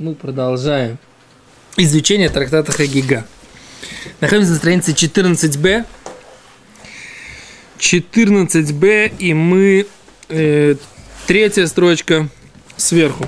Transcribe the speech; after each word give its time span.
мы 0.00 0.14
продолжаем 0.14 0.96
изучение 1.76 2.30
трактата 2.30 2.72
Хагига. 2.72 3.26
Находимся 4.20 4.52
на 4.52 4.56
странице 4.56 4.92
14b. 4.92 5.84
14b, 7.78 9.12
и 9.18 9.34
мы... 9.34 9.86
Э, 10.30 10.76
третья 11.26 11.66
строчка 11.66 12.28
сверху. 12.78 13.26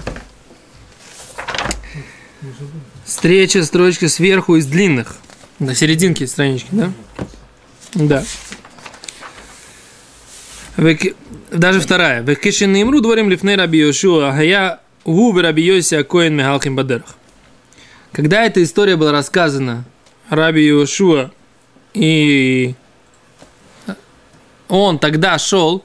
Третья 3.21 3.63
строчка 3.65 4.09
сверху 4.09 4.57
из 4.57 4.65
длинных. 4.65 5.17
До 5.59 5.75
серединки 5.75 6.25
странички, 6.25 6.69
да? 6.71 6.93
Да. 7.95 8.25
Даже 11.51 11.81
вторая. 11.81 12.23
Векишин 12.23 12.75
имру 12.81 13.03
дворим 13.03 13.29
лифней 13.29 13.57
раби 13.57 13.81
Йошуа, 13.81 14.33
а 14.33 14.43
я 14.43 14.82
губы 15.05 15.43
раби 15.43 15.63
Йоси 15.63 16.03
коин 16.03 16.37
мехалхим 16.37 16.77
бадерах. 16.77 17.17
Когда 18.13 18.45
эта 18.45 18.63
история 18.63 18.97
была 18.97 19.13
рассказана 19.13 19.85
раби 20.29 20.67
Йошуа, 20.67 21.31
и 21.95 22.75
он 24.69 24.99
тогда 24.99 25.39
шел 25.39 25.85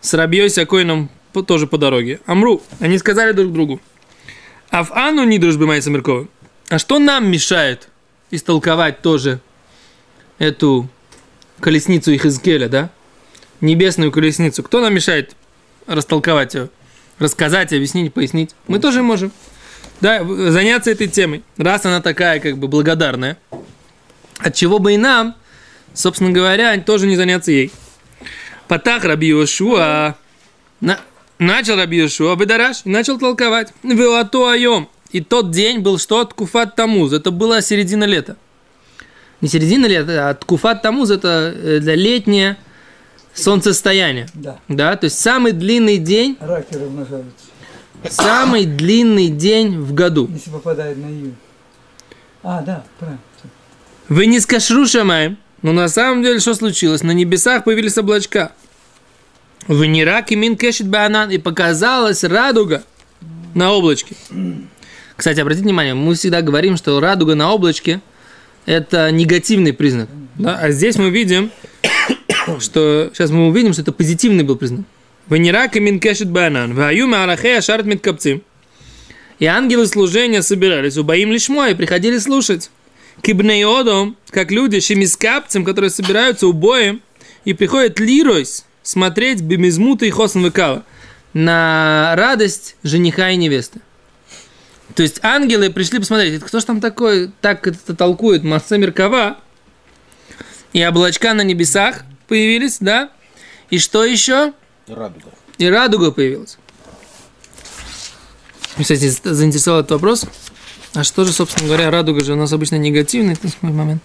с 0.00 0.14
раби 0.14 0.38
Йоси 0.38 0.64
коином 0.64 1.10
тоже 1.46 1.66
по 1.66 1.78
дороге. 1.78 2.20
Амру, 2.26 2.62
они 2.80 2.98
сказали 2.98 3.32
друг 3.32 3.52
другу, 3.52 3.80
а 4.70 4.84
в 4.84 4.92
Ану 4.92 5.24
не 5.24 5.38
дружбы 5.38 5.66
Майса 5.66 5.90
Меркова. 5.90 6.28
А 6.68 6.78
что 6.78 6.98
нам 6.98 7.30
мешает 7.30 7.88
истолковать 8.30 9.02
тоже 9.02 9.40
эту 10.38 10.88
колесницу 11.60 12.14
Ихизкеля, 12.14 12.68
да? 12.68 12.90
Небесную 13.60 14.12
колесницу. 14.12 14.62
Кто 14.62 14.80
нам 14.80 14.94
мешает 14.94 15.36
растолковать 15.86 16.54
ее? 16.54 16.70
Рассказать, 17.20 17.72
объяснить, 17.74 18.14
пояснить? 18.14 18.54
Мы 18.66 18.78
тоже 18.78 19.02
можем. 19.02 19.30
Да, 20.00 20.24
заняться 20.24 20.90
этой 20.90 21.06
темой. 21.06 21.44
Раз 21.58 21.84
она 21.84 22.00
такая, 22.00 22.40
как 22.40 22.56
бы, 22.56 22.66
благодарная. 22.66 23.36
От 24.38 24.54
чего 24.54 24.78
бы 24.78 24.94
и 24.94 24.96
нам, 24.96 25.36
собственно 25.92 26.30
говоря, 26.30 26.76
тоже 26.80 27.06
не 27.06 27.16
заняться 27.16 27.52
ей. 27.52 27.70
Патах 28.68 29.04
Раби 29.04 29.28
Йошуа. 29.28 30.16
На, 30.80 30.98
начал 31.38 31.76
Раби 31.76 31.98
Йошуа, 31.98 32.36
Бедараш, 32.36 32.86
начал 32.86 33.18
толковать. 33.18 33.74
Айом. 33.84 34.88
И 35.10 35.20
тот 35.20 35.50
день 35.50 35.80
был 35.80 35.98
что? 35.98 36.24
Ткуфат 36.24 36.74
Тамуз. 36.74 37.12
Это 37.12 37.30
была 37.30 37.60
середина 37.60 38.04
лета. 38.04 38.38
Не 39.42 39.48
середина 39.48 39.84
лета, 39.84 40.30
а 40.30 40.34
Ткуфат 40.34 40.80
Тамуз 40.80 41.10
это 41.10 41.52
э, 41.54 41.78
для 41.80 41.96
летнее 41.96 42.56
солнцестояние. 43.42 44.28
Да. 44.34 44.58
Да, 44.68 44.96
то 44.96 45.04
есть 45.04 45.18
самый 45.18 45.52
длинный 45.52 45.98
день. 45.98 46.36
Раки 46.40 46.74
размножаются. 46.74 47.46
Самый 48.08 48.64
длинный 48.64 49.28
день 49.28 49.78
в 49.78 49.92
году. 49.92 50.28
Если 50.32 50.50
попадает 50.50 50.96
на 50.98 51.06
июнь. 51.06 51.36
А, 52.42 52.62
да, 52.62 52.84
правильно. 52.98 53.20
Вы 54.08 54.26
не 54.26 54.40
скашру 54.40 54.86
шамаем. 54.86 55.36
Но 55.62 55.72
на 55.72 55.88
самом 55.88 56.22
деле 56.22 56.40
что 56.40 56.54
случилось? 56.54 57.02
На 57.02 57.10
небесах 57.10 57.64
появились 57.64 57.98
облачка. 57.98 58.52
Вы 59.68 59.88
не 59.88 60.04
рак 60.04 60.32
и 60.32 60.36
мин 60.36 60.56
кешит 60.56 60.88
банан. 60.88 61.30
И 61.30 61.38
показалась 61.38 62.24
радуга 62.24 62.82
на 63.54 63.72
облачке. 63.72 64.16
Кстати, 65.16 65.40
обратите 65.40 65.64
внимание, 65.64 65.92
мы 65.92 66.14
всегда 66.14 66.40
говорим, 66.40 66.78
что 66.78 66.98
радуга 66.98 67.34
на 67.34 67.52
облачке– 67.52 68.00
это 68.66 69.10
негативный 69.10 69.74
признак. 69.74 70.08
Да? 70.36 70.56
А 70.56 70.70
здесь 70.70 70.96
мы 70.96 71.10
видим, 71.10 71.50
что 72.60 73.10
сейчас 73.12 73.30
мы 73.30 73.48
увидим, 73.48 73.72
что 73.72 73.82
это 73.82 73.92
позитивный 73.92 74.44
был 74.44 74.56
признак. 74.56 74.86
Венерак 75.28 75.76
и 75.76 75.80
минкешит 75.80 76.28
банан. 76.30 76.74
Ваюма 76.74 77.24
арахея 77.24 77.60
шарт 77.60 77.86
миткапцим. 77.86 78.42
И 79.38 79.46
ангелы 79.46 79.86
служения 79.86 80.42
собирались, 80.42 80.96
убоим 80.96 81.32
лишмо 81.32 81.68
и 81.68 81.74
приходили 81.74 82.18
слушать. 82.18 82.70
Кибнеодом, 83.22 84.16
как 84.30 84.50
люди, 84.50 84.80
шемискапцем, 84.80 85.64
которые 85.64 85.90
собираются 85.90 86.46
убоем, 86.46 87.00
и 87.44 87.54
приходят 87.54 88.00
лиройс 88.00 88.64
смотреть 88.82 89.40
бимизмута 89.40 90.06
и 90.06 90.10
хосн 90.10 90.40
выкала 90.40 90.84
на 91.32 92.14
радость 92.16 92.76
жениха 92.82 93.30
и 93.30 93.36
невесты. 93.36 93.80
То 94.94 95.02
есть 95.02 95.22
ангелы 95.22 95.70
пришли 95.70 96.00
посмотреть, 96.00 96.42
кто 96.42 96.58
же 96.58 96.66
там 96.66 96.80
такой, 96.80 97.30
так 97.40 97.66
это 97.66 97.94
толкует 97.94 98.42
масса 98.42 98.76
Меркова, 98.76 99.38
и 100.72 100.84
облачка 100.84 101.34
на 101.34 101.42
небесах 101.42 102.02
появились, 102.30 102.78
да? 102.78 103.10
И 103.70 103.78
что 103.78 104.04
еще? 104.04 104.52
Радуга. 104.86 105.30
И 105.58 105.66
радуга 105.66 106.12
появилась. 106.12 106.58
Кстати, 108.78 109.08
заинтересовал 109.08 109.80
этот 109.80 109.90
вопрос. 109.90 110.26
А 110.94 111.02
что 111.02 111.24
же, 111.24 111.32
собственно 111.32 111.66
говоря, 111.66 111.90
радуга 111.90 112.24
же 112.24 112.32
у 112.32 112.36
нас 112.36 112.52
обычно 112.52 112.76
негативный, 112.76 113.32
это 113.32 113.48
мой 113.62 113.72
момент. 113.72 114.02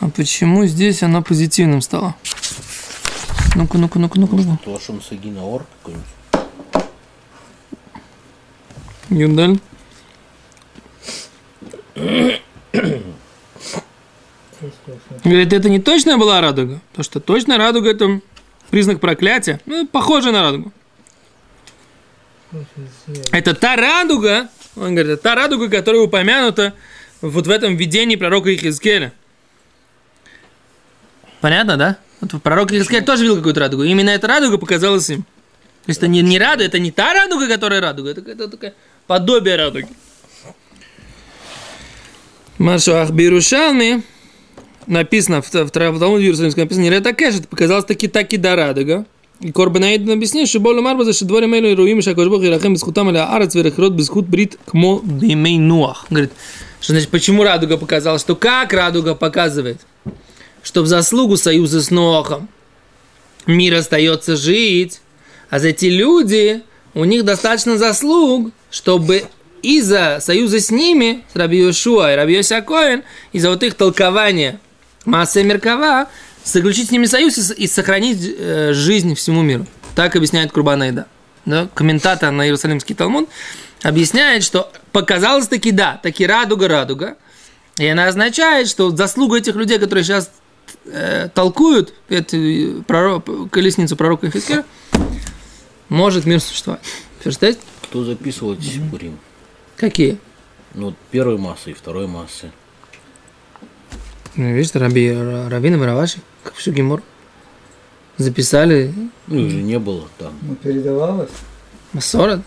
А 0.00 0.10
почему 0.10 0.66
здесь 0.66 1.02
она 1.02 1.22
позитивным 1.22 1.80
стала? 1.80 2.14
Ну-ка, 3.54 3.78
ну-ка, 3.78 3.98
ну-ка, 3.98 4.20
ну-ка, 4.20 4.36
ну-ка. 4.36 4.58
Туашум 4.62 5.02
Сагина 5.02 5.42
Ор 5.44 5.66
какой-нибудь. 5.82 6.06
Юдаль. 9.08 9.58
Говорит, 15.24 15.52
это 15.52 15.68
не 15.68 15.80
точная 15.80 16.16
была 16.16 16.40
радуга. 16.40 16.80
То, 16.94 17.02
что 17.02 17.20
точная 17.20 17.58
радуга– 17.58 17.90
это 17.92 18.20
признак 18.70 19.00
проклятия. 19.00 19.60
Ну, 19.66 19.86
похоже 19.86 20.32
на 20.32 20.42
радугу. 20.42 20.72
Это 23.30 23.54
та 23.54 23.76
радуга, 23.76 24.48
он 24.74 24.94
говорит, 24.94 25.12
это 25.12 25.22
та 25.22 25.34
радуга, 25.34 25.68
которая 25.68 26.02
упомянута 26.02 26.74
вот 27.20 27.46
в 27.46 27.50
этом 27.50 27.76
видении 27.76 28.16
пророка 28.16 28.52
Ихискеля. 28.54 29.12
Понятно, 31.40 31.76
да? 31.76 31.96
Вот 32.20 32.42
пророк 32.42 32.72
Ихискель 32.72 33.04
тоже 33.04 33.22
видел 33.22 33.36
какую-то 33.36 33.60
радугу. 33.60 33.82
Именно 33.84 34.10
эта 34.10 34.26
радуга 34.26 34.58
показалась 34.58 35.08
им. 35.10 35.22
То 35.22 35.88
есть 35.88 35.98
это 35.98 36.08
не, 36.08 36.22
не 36.22 36.38
радуга, 36.38 36.64
это 36.64 36.78
не 36.78 36.90
та 36.90 37.14
радуга, 37.14 37.48
которая 37.48 37.80
радуга, 37.80 38.10
это, 38.10 38.20
это 38.20 38.48
такое 38.48 38.74
подобие 39.06 39.56
радуги. 39.56 39.88
Машу 42.58 42.96
Ахбирушалми 42.96 44.02
написано 44.90 45.40
в, 45.40 45.52
в, 45.52 45.70
Талмуде 45.70 46.24
Иерусалимском 46.24 46.64
написано, 46.64 46.84
не 46.84 47.00
кэш, 47.00 47.36
это 47.36 47.48
показалось 47.48 47.84
таки 47.84 48.08
таки 48.08 48.36
да 48.36 48.56
радуга. 48.56 49.06
И 49.40 49.52
Корбанаид 49.52 50.06
объяснил, 50.08 50.46
что 50.46 50.60
более 50.60 50.82
марба 50.82 51.04
за 51.04 51.14
шедворе 51.14 51.46
мейлу 51.46 51.68
и 51.68 51.74
руим, 51.74 52.02
что 52.02 52.14
Бог 52.14 52.42
ирахем 52.42 52.74
бесхутам 52.74 53.08
или 53.08 53.16
арец 53.16 53.54
верехрот 53.54 53.94
бесхут 53.94 54.26
брит 54.26 54.58
кмо 54.66 55.00
бимей 55.02 55.58
нуах. 55.58 56.06
Говорит, 56.10 56.32
что 56.80 56.92
значит, 56.92 57.08
почему 57.08 57.42
радуга 57.42 57.78
показала, 57.78 58.18
что 58.18 58.36
как 58.36 58.72
радуга 58.74 59.14
показывает, 59.14 59.80
что 60.62 60.82
в 60.82 60.86
заслугу 60.86 61.38
союза 61.38 61.80
с 61.82 61.90
Ноахом 61.90 62.48
мир 63.46 63.76
остается 63.76 64.36
жить, 64.36 65.00
а 65.48 65.58
за 65.58 65.68
эти 65.68 65.86
люди, 65.86 66.62
у 66.92 67.04
них 67.04 67.24
достаточно 67.24 67.78
заслуг, 67.78 68.50
чтобы 68.70 69.24
из-за 69.62 70.18
союза 70.20 70.60
с 70.60 70.70
ними, 70.70 71.24
с 71.32 71.36
Раби 71.36 71.60
Йошуа 71.60 72.12
и 72.12 72.16
Раби 72.16 72.34
Йосякоин, 72.34 73.04
из-за 73.32 73.48
вот 73.48 73.62
их 73.62 73.74
толкования 73.74 74.60
массы 75.04 75.42
Меркава, 75.42 76.08
заключить 76.44 76.88
с 76.88 76.90
ними 76.90 77.06
союз 77.06 77.38
и, 77.38 77.64
и 77.64 77.66
сохранить 77.66 78.18
э, 78.22 78.72
жизнь 78.72 79.14
всему 79.14 79.42
миру. 79.42 79.66
Так 79.94 80.16
объясняет 80.16 80.52
Курбанайда. 80.52 81.06
Да? 81.44 81.68
Комментатор 81.74 82.30
на 82.30 82.44
Иерусалимский 82.44 82.94
Талмуд 82.94 83.28
объясняет, 83.82 84.44
что 84.44 84.70
показалось 84.92 85.48
таки 85.48 85.72
да, 85.72 85.98
таки 86.02 86.26
радуга-радуга. 86.26 87.16
И 87.78 87.86
она 87.86 88.08
означает, 88.08 88.68
что 88.68 88.90
заслуга 88.94 89.38
этих 89.38 89.54
людей, 89.54 89.78
которые 89.78 90.04
сейчас 90.04 90.30
э, 90.84 91.28
толкуют 91.34 91.94
эту 92.08 92.84
пророк, 92.86 93.50
колесницу 93.50 93.96
пророка 93.96 94.28
Ихискера, 94.28 94.64
может 95.88 96.26
мир 96.26 96.40
существовать. 96.40 96.82
Представляете? 97.22 97.62
Кто 97.82 98.04
записывал 98.04 98.54
эти 98.54 98.64
сипурим? 98.64 99.18
Какие? 99.76 100.18
Ну, 100.74 100.94
первой 101.10 101.38
массы 101.38 101.70
и 101.70 101.74
второй 101.74 102.06
массы. 102.06 102.52
Ну, 104.40 104.54
видишь, 104.54 104.74
раби, 104.74 105.12
Равина 105.50 105.76
Мараваши, 105.76 106.18
как 106.42 106.54
всю 106.54 106.72
Гимор, 106.72 107.02
записали 108.16 108.90
Ну, 109.26 109.38
их 109.38 109.50
же 109.50 109.56
не 109.58 109.78
было 109.78 110.08
там. 110.16 110.32
Ну, 110.40 110.54
передавалось. 110.54 111.28
Масорат. 111.92 112.40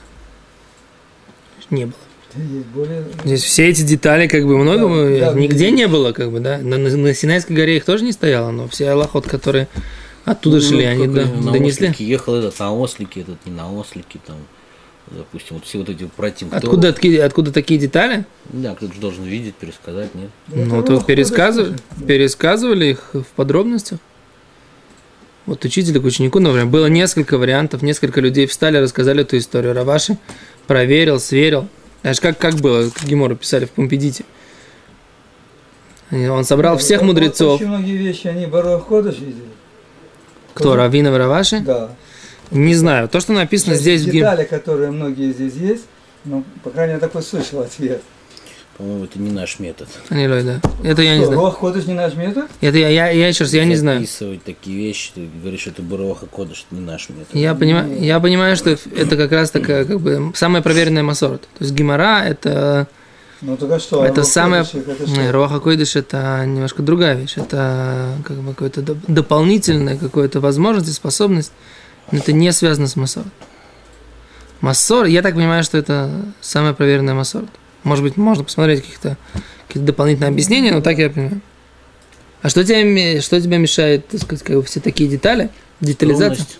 Не 1.70 1.86
было. 1.86 1.94
Есть 2.36 2.66
более... 2.74 3.06
Здесь 3.26 3.44
все 3.44 3.68
эти 3.70 3.84
детали, 3.84 4.28
как 4.28 4.44
бы, 4.48 4.58
много, 4.58 4.88
Да, 5.20 5.34
да, 5.34 5.40
нигде 5.40 5.70
не 5.70 5.88
было, 5.88 6.14
как 6.14 6.32
бы, 6.32 6.40
да. 6.40 6.58
На, 6.58 6.78
на- 6.80 6.98
на 6.98 7.14
Синайской 7.14 7.56
горе 7.56 7.78
их 7.78 7.86
тоже 7.86 8.04
не 8.04 8.12
стояло, 8.12 8.50
но 8.50 8.68
все 8.68 8.90
аллахот, 8.90 9.28
которые 9.28 9.68
оттуда 10.26 10.62
шли, 10.62 10.86
они 10.86 11.06
до- 11.08 11.28
на 11.28 11.52
донесли. 11.52 11.90
ослике 11.90 12.06
ехал 12.08 12.34
этот 12.34 12.58
на 12.58 12.74
ослике, 12.74 13.22
этот 13.22 13.38
не 13.46 13.52
на 13.52 13.72
ослике, 13.72 14.20
там, 14.26 14.38
допустим, 15.12 15.58
вот 15.58 15.66
все 15.66 15.80
вот 15.80 15.90
эти 15.90 16.06
против. 16.06 16.48
Откуда, 16.52 16.94
такие- 16.94 17.24
откуда 17.24 17.52
такие 17.52 17.80
детали? 17.80 18.26
Да, 18.46 18.74
кто-то 18.76 18.94
же 18.94 19.00
должен 19.00 19.24
видеть, 19.24 19.56
пересказать, 19.56 20.14
нет? 20.16 20.30
Ну, 20.48 20.82
то 20.84 20.94
Рух 20.94 21.06
пересказывали, 21.06 21.76
пересказывали 22.08 22.86
их 22.88 23.10
в 23.14 23.26
подробностях. 23.36 24.00
Вот 25.46 25.64
учитель 25.66 26.00
к 26.00 26.06
ученику, 26.06 26.40
например, 26.40 26.68
было 26.68 26.86
несколько 26.88 27.38
вариантов, 27.38 27.82
несколько 27.82 28.22
людей 28.22 28.48
встали, 28.48 28.78
рассказали 28.78 29.22
эту 29.24 29.38
историю. 29.38 29.74
Раваши 29.74 30.18
проверил, 30.68 31.20
сверил. 31.20 31.68
Знаешь, 32.02 32.22
как, 32.22 32.38
как 32.38 32.56
было, 32.56 32.90
как 32.90 33.04
Гемора 33.06 33.36
писали 33.36 33.66
в 33.66 33.72
Помпедите. 33.72 34.24
Он 36.12 36.44
собрал 36.46 36.78
всех 36.78 37.02
Вот 37.02 37.08
мудрецов. 37.08 37.56
Очень 37.60 37.68
многие 37.70 37.98
вещи 37.98 38.28
они 38.28 38.46
Барух 38.46 38.88
Ходыш 38.88 39.16
видели. 39.20 39.48
Кто, 40.54 40.76
Равина 40.76 41.18
Раваши? 41.18 41.60
Да. 41.62 41.90
Не 42.52 42.76
знаю. 42.76 43.10
То, 43.10 43.20
что 43.20 43.34
написано 43.34 43.76
здесь 43.76 44.02
в 44.02 44.06
Гем... 44.06 44.14
Детали, 44.14 44.44
которые 44.46 44.92
многие 44.92 45.32
здесь 45.32 45.54
есть, 45.54 45.86
ну, 46.26 46.44
по 46.64 46.70
крайней 46.70 46.94
мере, 46.94 47.00
такой 47.02 47.22
слышал 47.24 47.62
ответ. 47.62 48.02
По-моему, 48.78 49.04
это 49.04 49.20
не 49.20 49.32
наш 49.32 49.60
метод. 49.60 49.88
Не, 50.10 50.28
да. 50.28 50.60
Это 50.84 51.04
я 51.04 51.18
не 51.18 51.26
знаю. 51.26 51.40
Руах 51.40 51.60
Ходыш 51.60 51.86
не 51.86 51.94
наш 51.94 52.16
метод? 52.16 52.46
Это 52.60 52.78
я, 52.80 52.90
я, 52.90 53.10
я 53.12 53.28
еще 53.28 53.44
раз, 53.44 53.54
я 53.54 53.66
не 53.66 53.76
знаю. 53.76 54.00
Записывать 54.00 54.44
такие 54.44 54.76
вещи, 54.76 55.12
ты 55.14 55.28
говоришь, 55.42 55.62
что 55.62 55.70
это 55.70 55.84
Бароха 55.84 56.26
Кодыш, 56.26 56.66
это 56.68 56.80
не 56.80 56.86
наш 56.86 57.08
метод. 57.10 57.28
Я 57.34 57.54
понимаю, 57.54 58.02
я 58.02 58.20
понимаю, 58.20 58.56
что 58.56 58.72
это 58.72 59.16
как 59.16 59.32
раз 59.32 59.52
такая, 59.52 59.86
как 59.86 60.00
бы, 60.00 60.32
самая 60.34 60.64
проверенная 60.64 61.04
масорот. 61.04 61.42
То 61.42 61.64
есть 61.64 61.74
гемора 61.76 62.24
это, 62.26 62.88
Ну, 63.42 63.58
только 63.58 63.78
что? 63.78 64.04
это 64.04 64.22
Руах 64.22 64.28
самое... 64.28 64.64
Ходыш, 64.64 64.88
это 64.88 65.08
что? 65.08 65.32
Роха 65.32 65.60
Койдыш 65.60 65.96
это 65.96 66.44
немножко 66.44 66.82
другая 66.82 67.14
вещь. 67.16 67.34
Это 67.38 68.08
как 68.26 68.38
бы 68.38 68.54
какое-то 68.54 68.82
доп- 68.82 69.04
дополнительная 69.08 69.98
какая-то 69.98 70.40
возможность 70.40 70.90
и 70.90 70.94
способность. 70.94 71.52
Но 72.12 72.20
это 72.20 72.34
не 72.34 72.52
связано 72.52 72.88
с 72.88 72.96
массор. 72.96 73.24
Массор, 74.62 75.06
я 75.06 75.22
так 75.22 75.36
понимаю, 75.36 75.64
что 75.64 75.78
это 75.78 76.10
самая 76.42 76.74
проверенная 76.74 77.14
массор. 77.14 77.46
Может 77.84 78.04
быть, 78.04 78.18
можно 78.18 78.44
посмотреть 78.44 78.82
каких-то 78.82 79.18
какие 79.68 79.84
дополнительные 79.84 80.30
объяснения, 80.30 80.72
но 80.72 80.82
так 80.82 80.98
я 80.98 81.10
понимаю. 81.10 81.42
А 82.42 82.50
что 82.50 82.64
тебе, 82.64 83.22
что 83.22 83.40
тебе 83.42 83.58
мешает, 83.58 84.08
так 84.08 84.22
сказать, 84.22 84.44
как 84.44 84.56
бы 84.58 84.64
все 84.64 84.80
такие 84.80 85.10
детали? 85.10 85.50
Детализация? 85.80 86.36
Скромность. 86.36 86.60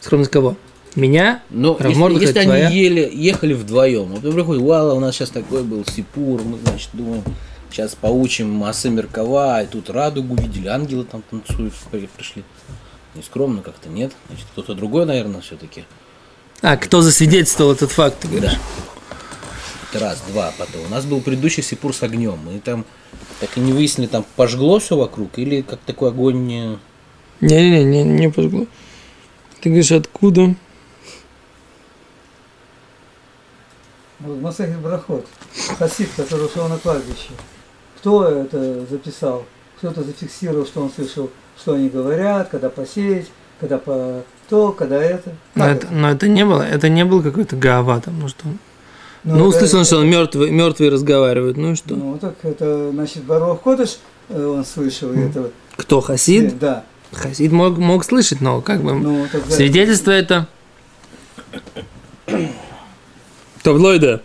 Скромность 0.00 0.30
кого? 0.30 0.56
Меня? 0.94 1.42
Рав 1.78 1.90
если, 1.90 2.20
если 2.20 2.42
твоя? 2.44 2.68
они 2.68 2.76
ели, 2.76 3.10
ехали 3.12 3.52
вдвоем, 3.52 4.12
а 4.12 4.16
потом 4.16 4.32
приходит, 4.32 4.62
вау, 4.62 4.96
у 4.96 5.00
нас 5.00 5.14
сейчас 5.14 5.28
такой 5.28 5.62
был 5.62 5.84
Сипур, 5.84 6.42
мы, 6.42 6.58
значит, 6.64 6.88
думаем, 6.94 7.22
сейчас 7.70 7.94
поучим 7.94 8.50
массы 8.50 8.88
Меркова, 8.88 9.62
и 9.62 9.66
тут 9.66 9.90
радугу 9.90 10.34
видели, 10.36 10.68
ангелы 10.68 11.04
там 11.04 11.22
танцуют, 11.30 11.74
при- 11.90 12.08
пришли. 12.16 12.42
Не 13.16 13.22
скромно 13.22 13.62
как-то, 13.62 13.88
нет? 13.88 14.12
Значит, 14.28 14.46
кто-то 14.52 14.74
другой, 14.74 15.06
наверное, 15.06 15.40
все-таки. 15.40 15.84
А, 16.60 16.76
кто 16.76 17.00
засвидетельствовал 17.00 17.72
этот 17.72 17.90
факт, 17.90 18.20
ты 18.20 18.28
говоришь? 18.28 18.52
Да. 18.52 18.58
Это 19.90 20.04
раз, 20.04 20.22
два, 20.28 20.52
потом. 20.58 20.84
У 20.84 20.88
нас 20.88 21.06
был 21.06 21.22
предыдущий 21.22 21.62
Сипур 21.62 21.94
с 21.94 22.02
огнем. 22.02 22.38
Мы 22.44 22.60
там 22.60 22.84
так 23.40 23.56
и 23.56 23.60
не 23.60 23.72
выяснили, 23.72 24.06
там 24.06 24.26
пожгло 24.36 24.78
все 24.78 24.96
вокруг, 24.96 25.38
или 25.38 25.62
как 25.62 25.80
такой 25.80 26.10
огонь 26.10 26.46
не... 26.46 26.78
Не-не-не, 27.40 27.84
не, 27.84 28.02
не 28.04 28.30
пожгло. 28.30 28.66
Ты 29.62 29.70
говоришь, 29.70 29.92
откуда? 29.92 30.54
Вот 34.20 34.40
Масахид 34.40 34.78
Брахот, 34.78 35.26
Хасид, 35.78 36.10
который 36.16 36.46
ушел 36.46 36.68
на 36.68 36.78
кладбище. 36.78 37.30
Кто 37.98 38.26
это 38.28 38.84
записал? 38.86 39.46
Кто-то 39.78 40.02
зафиксировал, 40.02 40.66
что 40.66 40.82
он 40.82 40.90
слышал, 40.90 41.30
что 41.58 41.74
они 41.74 41.88
говорят, 41.88 42.48
когда 42.48 42.70
посеять, 42.70 43.26
когда 43.60 43.78
по 43.78 44.22
то, 44.48 44.72
когда 44.72 45.02
это. 45.02 45.34
Но 45.54 45.64
Как 45.64 45.76
это, 45.76 45.88
но 45.90 46.10
это 46.10 46.28
не 46.28 46.44
было, 46.44 46.62
это 46.62 46.88
не 46.88 47.04
был 47.04 47.22
какой-то 47.22 47.56
гава 47.56 48.00
там, 48.00 48.20
ну 48.20 48.28
что. 48.28 48.44
Ну, 49.24 49.34
это- 49.34 49.44
услышал, 49.44 49.84
что 49.84 49.98
он 49.98 50.08
мертвый, 50.08 50.50
мертвые 50.50 50.90
разговаривают, 50.90 51.56
ну 51.56 51.72
и 51.72 51.74
что? 51.74 51.96
Ну, 51.96 52.16
так 52.18 52.36
это, 52.42 52.90
значит, 52.92 53.24
Барох 53.24 53.62
Ходыш, 53.62 53.98
э, 54.28 54.46
он 54.46 54.64
слышал, 54.64 55.12
и 55.12 55.18
это... 55.18 55.50
Кто, 55.76 56.00
Хасид? 56.00 56.58
Да. 56.60 56.84
Хасид 57.12 57.50
мог, 57.50 57.76
мог 57.76 58.04
слышать, 58.04 58.40
но 58.40 58.60
как 58.60 58.82
бы... 58.82 58.94
Ну, 58.94 59.26
тогда... 59.30 59.50
Свидетельство 59.50 60.12
это... 60.12 60.46
Таблоида. 63.62 64.22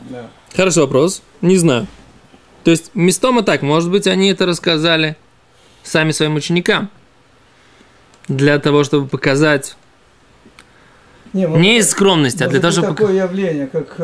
Да. 0.00 0.28
Хороший 0.54 0.82
вопрос. 0.82 1.22
Не 1.40 1.56
знаю. 1.56 1.86
То 2.62 2.70
есть, 2.70 2.90
местомо 2.94 3.42
так, 3.42 3.62
может 3.62 3.90
быть, 3.90 4.06
они 4.06 4.28
это 4.30 4.44
рассказали 4.44 5.16
сами 5.82 6.12
своим 6.12 6.34
ученикам. 6.36 6.90
Для 8.28 8.58
того, 8.58 8.84
чтобы 8.84 9.08
показать... 9.08 9.76
Не, 11.32 11.46
Не 11.46 11.78
из 11.78 11.90
скромности, 11.90 12.42
а 12.42 12.48
для 12.48 12.60
того, 12.60 12.72
чтобы... 12.72 12.88
такое 12.88 13.14
явление, 13.14 13.66
как 13.66 13.94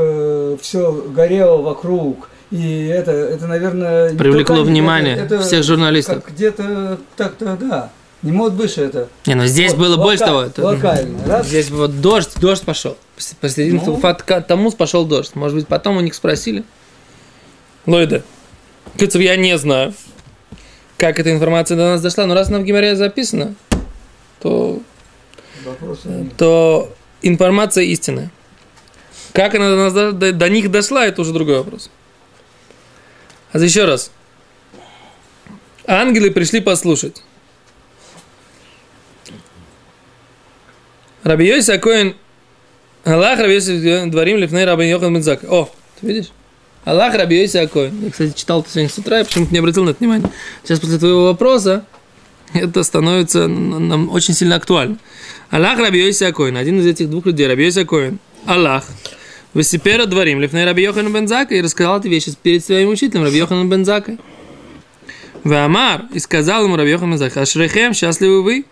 все 0.63 0.93
горело 1.15 1.61
вокруг, 1.61 2.31
и 2.51 2.87
это, 2.87 3.11
это 3.13 3.47
наверное... 3.47 4.15
Привлекло 4.17 4.57
только 4.57 4.69
внимание 4.71 5.15
это- 5.17 5.35
это 5.37 5.41
всех 5.45 5.63
журналистов. 5.63 6.25
Где-то 6.27 6.99
так-то, 7.17 7.57
да. 7.61 7.91
Не 8.23 8.33
может 8.33 8.55
быть, 8.55 8.71
что 8.71 8.83
это... 8.83 9.09
Не, 9.27 9.35
ну 9.35 9.45
здесь 9.47 9.73
Вот, 9.73 9.81
было 9.81 9.91
лока- 9.97 10.03
больше 10.03 10.25
того. 10.25 10.41
это- 10.43 10.63
Локально, 10.65 11.19
раз. 11.27 11.47
Здесь 11.47 11.71
вот 11.71 12.01
дождь, 12.01 12.31
дождь 12.41 12.65
пошел. 12.65 12.97
Посредине 13.41 13.81
Ну. 13.85 14.01
Тамус 14.49 14.75
пошел 14.75 15.05
дождь. 15.05 15.35
Может 15.35 15.57
быть, 15.57 15.69
потом 15.69 15.99
у 15.99 16.01
них 16.01 16.15
спросили. 16.15 16.65
Лойда. 17.87 18.23
Кыцев, 18.99 19.21
я 19.21 19.37
не 19.37 19.57
знаю, 19.59 19.93
как 20.99 21.19
эта 21.19 21.33
информация 21.33 21.77
до 21.77 21.85
нас 21.85 22.03
дошла. 22.03 22.27
Но 22.27 22.35
раз 22.35 22.49
она 22.49 22.59
в 22.59 22.65
Гимаре 22.65 22.97
записана, 22.97 23.55
то, 24.41 24.81
нет. 26.05 26.37
то 26.37 26.93
информация 27.23 27.85
истинная. 27.85 28.31
Как 29.33 29.55
она 29.55 29.71
до, 29.71 29.77
нас, 29.77 29.93
до, 29.93 30.13
до- 30.13 30.33
них 30.51 30.71
дошла, 30.71 31.07
это 31.07 31.23
уже 31.23 31.33
другой 31.33 31.59
вопрос. 31.59 31.91
А 33.53 33.59
еще 33.59 33.85
раз. 33.85 34.11
Ангелы 35.87 36.31
пришли 36.31 36.61
послушать. 36.61 37.23
Раби 41.23 41.47
Йоси 41.47 41.71
Акоин 41.73 42.17
Аллах 43.05 43.39
Раби 43.39 43.55
Йоси 43.55 44.05
дворим 44.11 44.39
лифней 44.39 44.65
Раби 44.65 44.89
Йохан. 44.89 45.17
О, 45.49 45.71
ты 46.01 46.07
видишь? 46.07 46.33
Аллах 46.89 47.15
Раби 47.15 47.43
Йоси. 47.43 47.59
Я, 47.59 48.11
кстати, 48.11 48.33
читал 48.35 48.63
это 48.63 48.71
сегодня 48.71 48.89
с 48.89 48.97
утра, 48.97 49.19
я 49.19 49.25
почему-то 49.27 49.53
не 49.53 49.59
обратил 49.59 49.85
на 49.85 49.91
это 49.91 49.99
внимание. 49.99 50.31
Сейчас 50.65 50.81
после 50.81 50.97
твоего 50.97 51.25
вопроса 51.25 51.85
это 52.55 52.83
становится 52.83 53.47
нам 53.47 54.11
очень 54.11 54.33
сильно 54.33 54.57
актуально. 54.57 54.97
Аллах 55.51 55.79
Раби 55.79 56.03
Йоси 56.03 56.25
один 56.25 56.81
из 56.81 56.87
этих 56.87 57.11
двух 57.11 57.27
людей, 57.27 57.47
Раби 57.47 57.67
Йоси. 57.67 57.87
Аллах. 58.47 58.85
Весипера 59.53 60.07
дворим 60.07 60.41
лифней 60.41 60.65
Раби 60.65 60.83
Йохан 60.83 61.13
Бензака 61.13 61.55
и 61.55 61.61
рассказал 61.61 62.01
эти 62.01 62.09
вещи 62.09 62.33
перед 62.43 62.65
своим 62.65 62.89
учителем 62.89 63.25
Раби 63.25 63.37
Йохан 63.37 63.69
Бензакой. 63.69 64.19
Ваамар, 65.45 66.07
и 66.15 66.19
сказал 66.19 66.65
ему 66.65 66.77
Раби 66.77 66.93
Йохан 66.93 67.11
Бензак, 67.11 67.37
Ашрехем, 67.37 67.93
счастливы 67.93 68.43
вы, 68.43 68.65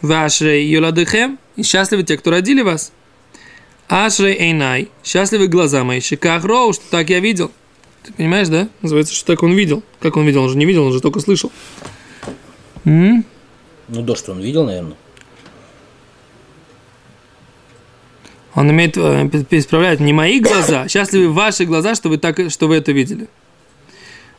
Вашрей 0.00 0.66
Юладыхем, 0.66 1.38
и 1.56 1.62
счастливы 1.62 2.02
те, 2.02 2.16
кто 2.16 2.30
родили 2.30 2.62
вас. 2.62 2.92
Ашрей 3.88 4.36
Эйнай, 4.38 4.90
счастливы 5.02 5.48
глаза 5.48 5.82
мои, 5.82 6.00
Шиках 6.00 6.44
Роу, 6.44 6.72
что 6.74 6.84
так 6.90 7.08
я 7.08 7.20
видел. 7.20 7.50
Ты 8.02 8.12
понимаешь, 8.12 8.48
да? 8.48 8.68
Называется, 8.82 9.14
что 9.14 9.26
так 9.26 9.42
он 9.42 9.52
видел. 9.52 9.82
Как 9.98 10.16
он 10.16 10.26
видел? 10.26 10.42
Он 10.42 10.50
же 10.50 10.56
не 10.56 10.66
видел, 10.66 10.84
он 10.84 10.92
же 10.92 11.00
только 11.00 11.20
слышал. 11.20 11.50
М? 12.84 13.24
Ну, 13.88 14.02
дождь 14.02 14.28
он 14.28 14.40
видел, 14.40 14.64
наверное. 14.64 14.96
Он 18.54 18.70
имеет, 18.70 18.96
э, 18.96 19.28
исправляет 19.50 20.00
не 20.00 20.12
мои 20.12 20.40
глаза, 20.40 20.88
счастливы 20.88 21.32
ваши 21.32 21.64
глаза, 21.64 21.94
что 21.94 22.08
вы, 22.08 22.18
так, 22.18 22.50
что 22.50 22.66
вы 22.66 22.76
это 22.76 22.92
видели. 22.92 23.28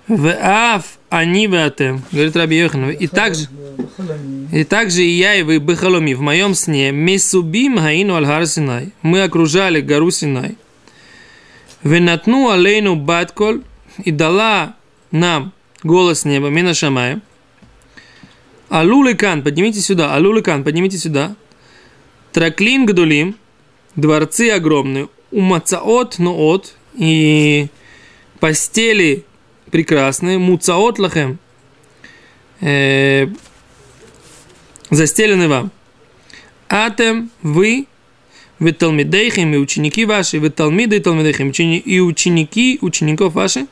В 0.10 0.34
аф 0.42 0.98
они 1.10 1.46
атем, 1.46 2.02
говорит 2.12 2.36
Раби 2.36 2.58
Йохан, 2.58 2.90
и 2.90 3.06
также, 3.06 3.48
и 4.52 4.64
также 4.64 5.04
и 5.04 5.10
я, 5.10 5.36
и 5.36 5.44
вы 5.44 5.60
бехаломи, 5.60 6.16
в 6.16 6.22
моем 6.22 6.56
сне, 6.56 6.92
месубим 6.92 7.78
хаину 7.78 8.16
аль 8.16 8.48
Синай, 8.48 8.92
мы 9.04 9.22
окружали 9.22 9.82
гору 9.82 10.10
Синай. 10.10 10.58
Венатну 11.84 12.50
алейну 12.50 12.96
батколь, 12.96 13.62
и 14.04 14.10
дала 14.10 14.76
нам 15.12 15.54
голос 15.84 16.26
неба, 16.26 16.48
мина 16.48 16.74
шамая. 16.74 17.22
Алуликан, 18.70 19.44
поднимите 19.44 19.80
сюда, 19.80 20.16
Алуликан, 20.16 20.64
поднимите 20.64 20.98
сюда. 20.98 21.36
Траклин 22.32 22.88
гадулим, 22.88 23.36
дворцы 23.96 24.50
огромные, 24.50 25.08
умацаот 25.30 26.18
ноот, 26.18 26.74
и 26.96 27.68
постели 28.40 29.26
прекрасные, 29.72 30.38
муцаот 30.38 31.00
лахем, 31.00 31.40
э, 32.62 33.28
застелены 34.90 35.48
вам. 35.48 35.72
Атем, 36.68 37.32
вы, 37.42 37.88
вы 38.60 38.72
талмидейхим 38.74 39.54
и 39.54 39.58
ученики 39.58 40.06
ваши, 40.06 40.40
вы 40.40 40.50
талмиды 40.50 40.98
и 40.98 41.00
талмидейхим, 41.00 41.50
учени- 41.50 41.80
и 41.80 42.00
ученики 42.00 42.78
учеников 42.82 43.34
ваших, 43.34 43.68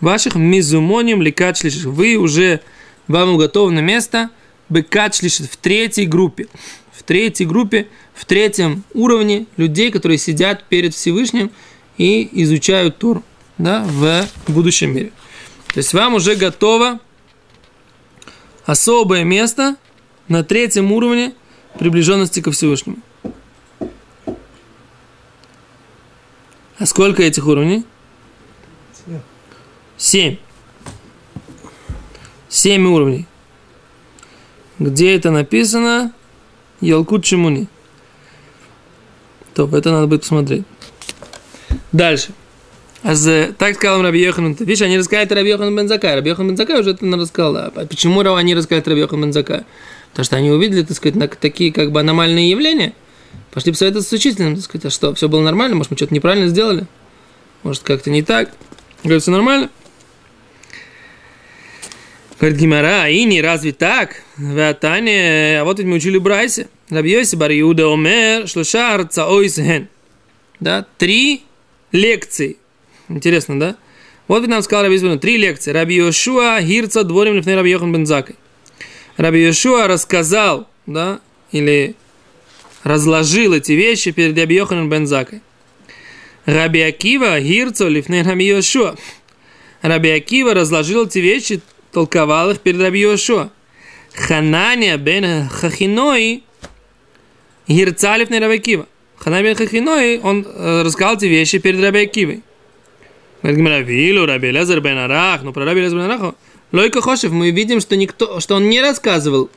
ваших 0.00 0.34
мизумоним 0.34 1.22
ликачлиших. 1.22 1.84
Вы 1.84 2.16
уже, 2.16 2.60
вам 3.08 3.34
уготовано 3.34 3.80
место 3.80 4.30
бекачлишит 4.68 5.50
в 5.50 5.56
третьей 5.56 6.06
группе. 6.06 6.48
В 6.92 7.02
третьей 7.02 7.46
группе, 7.46 7.86
в 8.14 8.24
третьем 8.24 8.84
уровне 8.94 9.46
людей, 9.56 9.90
которые 9.90 10.18
сидят 10.18 10.64
перед 10.68 10.94
Всевышним 10.94 11.50
и 11.98 12.28
изучают 12.42 12.98
Тур 12.98 13.22
да, 13.58 13.84
в 13.84 14.26
будущем 14.48 14.94
мире. 14.94 15.12
То 15.74 15.78
есть 15.78 15.92
вам 15.92 16.14
уже 16.14 16.36
готово 16.36 17.00
особое 18.64 19.24
место 19.24 19.74
на 20.28 20.44
третьем 20.44 20.92
уровне 20.92 21.34
приближенности 21.80 22.38
ко 22.38 22.52
Всевышнему. 22.52 22.98
А 26.78 26.86
сколько 26.86 27.24
этих 27.24 27.44
уровней? 27.46 27.84
Семь. 29.96 30.36
Семь 32.48 32.86
уровней. 32.86 33.26
Где 34.78 35.16
это 35.16 35.32
написано? 35.32 36.12
Ялкут 36.80 37.24
Чемуни. 37.24 37.66
То, 39.54 39.68
это 39.76 39.90
надо 39.90 40.06
будет 40.06 40.20
посмотреть. 40.20 40.64
Дальше. 41.90 42.32
А 43.04 43.14
за, 43.14 43.54
так 43.58 43.74
сказал 43.74 44.00
Раби 44.00 44.18
Йохан. 44.18 44.54
Видишь, 44.54 44.80
они 44.80 44.96
рассказали 44.96 45.28
Раби 45.28 45.50
Йохан 45.50 45.76
Бензакай. 45.76 46.14
Раби 46.14 46.30
Йохан 46.30 46.48
Бензакай 46.48 46.80
уже 46.80 46.92
это 46.92 47.04
рассказал. 47.04 47.54
А 47.56 47.70
почему 47.70 48.20
они 48.20 48.54
рассказали 48.54 48.82
Раби 48.88 49.00
Йохан 49.02 49.20
Бензакай? 49.20 49.64
Потому 50.10 50.24
что 50.24 50.36
они 50.36 50.50
увидели, 50.50 50.84
так 50.84 50.96
сказать, 50.96 51.38
такие 51.38 51.70
как 51.70 51.92
бы 51.92 52.00
аномальные 52.00 52.48
явления. 52.48 52.94
Пошли 53.52 53.72
посоветоваться 53.72 54.08
с 54.08 54.12
учителем, 54.14 54.54
так 54.54 54.64
сказать, 54.64 54.86
а 54.86 54.90
что, 54.90 55.14
все 55.14 55.28
было 55.28 55.42
нормально? 55.42 55.76
Может, 55.76 55.90
мы 55.90 55.96
что-то 55.98 56.14
неправильно 56.14 56.48
сделали? 56.48 56.86
Может, 57.62 57.82
как-то 57.82 58.08
не 58.08 58.22
так? 58.22 58.50
Говорит, 59.02 59.22
все 59.22 59.32
нормально? 59.32 59.68
Говорит 62.40 62.58
Гимара, 62.58 63.08
и 63.10 63.22
не 63.24 63.42
разве 63.42 63.72
так? 63.72 64.22
Ватане, 64.38 65.60
а 65.60 65.64
вот 65.64 65.78
ведь 65.78 65.86
мы 65.86 65.96
учили 65.96 66.16
Брайсе. 66.16 66.68
Рабьёси 66.88 67.36
бар 67.36 67.52
Иуда 67.52 67.92
омер, 67.92 68.48
шлушар 68.48 69.06
цаойсген. 69.06 69.88
Да, 70.58 70.86
три 70.96 71.42
лекции. 71.92 72.56
Интересно, 73.08 73.58
да? 73.60 73.76
Вот 74.26 74.40
ведь 74.40 74.50
нам 74.50 74.62
сказал 74.62 74.84
Раби 74.84 74.96
Избану, 74.96 75.18
три 75.18 75.36
лекции. 75.36 75.70
Раби 75.70 75.96
Йошуа, 75.96 76.60
Хирца, 76.62 77.04
Дворим, 77.04 77.34
Лифней 77.34 77.56
Раби 77.56 77.70
Йохан 77.70 77.92
Бензакой. 77.92 78.36
Раби 79.16 79.44
Йошуа 79.44 79.86
рассказал, 79.86 80.66
да, 80.86 81.20
или 81.52 81.94
разложил 82.82 83.52
эти 83.52 83.72
вещи 83.72 84.10
перед 84.12 84.38
Раби 84.38 84.56
Йоханом 84.56 84.88
Бензакой. 84.88 85.42
Раби 86.46 86.80
Акива, 86.80 87.40
Хирцо, 87.40 87.88
Лифней 87.88 88.22
Раби 88.22 88.46
Йошуа. 88.46 88.96
Раби 89.82 90.10
Акива 90.10 90.54
разложил 90.54 91.06
эти 91.06 91.18
вещи, 91.18 91.60
толковал 91.92 92.50
их 92.50 92.60
перед 92.60 92.80
Раби 92.80 93.00
Йошуа. 93.00 93.50
Хананя 94.14 94.96
бен 94.96 95.48
Хахиной, 95.48 96.44
Хирца, 97.68 98.16
Лифней 98.16 98.40
Раби 98.40 98.56
Акива. 98.56 98.86
Хананя 99.16 99.44
бен 99.44 99.54
Хахиной, 99.54 100.18
он 100.20 100.46
рассказал 100.56 101.16
эти 101.16 101.26
вещи 101.26 101.58
перед 101.58 101.82
Раби 101.82 102.00
Акивой. 102.00 102.42
Говорит 103.44 103.58
Гимара, 103.58 103.80
Вилу, 103.80 104.24
Раби 104.24 104.50
Лезер 104.50 104.80
бен 104.80 104.96
Арах, 104.96 105.42
но 105.42 105.52
про 105.52 105.66
Раби 105.66 105.82
Лезер 105.82 105.98
бен 105.98 106.06
Араха, 106.06 106.34
Лойка 106.72 107.02
Хошев, 107.02 107.30
мы 107.30 107.50
видим, 107.50 107.78
что, 107.82 107.94
никто, 107.94 108.40
что 108.40 108.54
он 108.54 108.70
не 108.70 108.80
рассказывал 108.80 109.50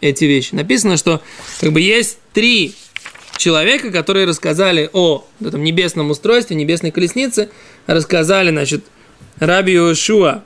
эти 0.00 0.24
вещи. 0.24 0.54
Написано, 0.54 0.96
что 0.96 1.20
как 1.60 1.70
бы 1.72 1.82
есть 1.82 2.18
три 2.32 2.74
человека, 3.36 3.90
которые 3.92 4.24
рассказали 4.26 4.88
о 4.94 5.26
этом 5.44 5.62
небесном 5.62 6.08
устройстве, 6.08 6.56
небесной 6.56 6.90
колеснице, 6.90 7.50
рассказали, 7.86 8.48
значит, 8.48 8.82
Раби 9.38 9.74
Йошуа 9.74 10.42